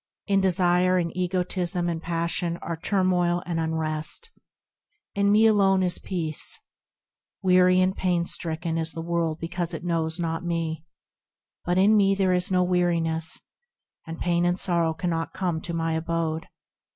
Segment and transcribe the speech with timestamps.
[0.25, 4.31] In desire and egotism and passion are turmoil and unrest,
[5.13, 6.59] In me alone is peace;
[7.43, 10.83] Weary and pain stricken is the world because it knows not me;
[11.65, 13.41] But in me there is no weariness,
[14.07, 16.47] And pain and sorrow cannot come to my abode.